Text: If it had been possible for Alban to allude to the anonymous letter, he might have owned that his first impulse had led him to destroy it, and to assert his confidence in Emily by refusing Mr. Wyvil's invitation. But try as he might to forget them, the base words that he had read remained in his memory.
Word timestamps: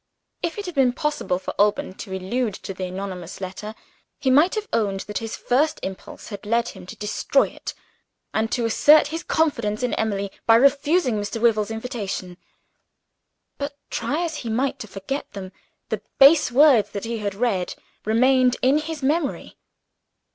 If 0.41 0.57
it 0.57 0.65
had 0.65 0.73
been 0.73 0.93
possible 0.93 1.37
for 1.37 1.53
Alban 1.59 1.93
to 1.99 2.17
allude 2.17 2.55
to 2.55 2.73
the 2.73 2.85
anonymous 2.85 3.39
letter, 3.39 3.75
he 4.17 4.31
might 4.31 4.55
have 4.55 4.67
owned 4.73 5.01
that 5.01 5.19
his 5.19 5.35
first 5.37 5.79
impulse 5.83 6.29
had 6.29 6.43
led 6.43 6.69
him 6.69 6.87
to 6.87 6.95
destroy 6.95 7.49
it, 7.49 7.75
and 8.33 8.51
to 8.51 8.65
assert 8.65 9.09
his 9.09 9.21
confidence 9.21 9.83
in 9.83 9.93
Emily 9.93 10.31
by 10.47 10.55
refusing 10.55 11.21
Mr. 11.21 11.39
Wyvil's 11.39 11.69
invitation. 11.69 12.37
But 13.59 13.77
try 13.91 14.23
as 14.25 14.37
he 14.37 14.49
might 14.49 14.79
to 14.79 14.87
forget 14.87 15.31
them, 15.33 15.51
the 15.89 16.01
base 16.17 16.51
words 16.51 16.89
that 16.93 17.05
he 17.05 17.19
had 17.19 17.35
read 17.35 17.75
remained 18.03 18.57
in 18.63 18.79
his 18.79 19.03
memory. 19.03 19.55